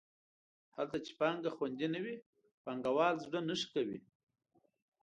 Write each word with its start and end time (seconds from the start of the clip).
هلته 0.75 0.97
چې 1.05 1.11
پانګه 1.19 1.51
خوندي 1.55 1.87
نه 1.93 1.99
وي 2.03 2.15
پانګوال 2.63 3.15
زړه 3.25 3.39
نه 3.47 3.55
ښه 3.59 3.67
کوي. 3.73 3.99